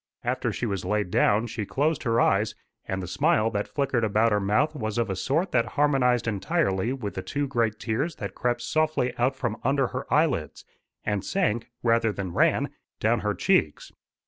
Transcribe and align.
After 0.23 0.51
she 0.51 0.65
was 0.65 0.83
laid 0.83 1.11
down 1.11 1.45
she 1.45 1.63
closed 1.63 2.01
her 2.01 2.19
eyes, 2.19 2.55
and 2.87 3.03
the 3.03 3.07
smile 3.07 3.51
that 3.51 3.67
flickered 3.67 4.03
about 4.03 4.31
her 4.31 4.39
mouth 4.39 4.73
was 4.75 4.97
of 4.97 5.11
a 5.11 5.15
sort 5.15 5.51
that 5.51 5.67
harmonised 5.77 6.27
entirely 6.27 6.91
with 6.91 7.13
the 7.13 7.21
two 7.21 7.45
great 7.45 7.77
tears 7.77 8.15
that 8.15 8.33
crept 8.33 8.63
softly 8.63 9.15
out 9.19 9.35
from 9.35 9.57
under 9.63 9.89
her 9.89 10.11
eyelids, 10.11 10.65
and 11.05 11.23
sank, 11.23 11.69
rather 11.83 12.11
than 12.11 12.33
ran, 12.33 12.71
down 12.99 13.19
her 13.19 13.35
cheeks. 13.35 13.91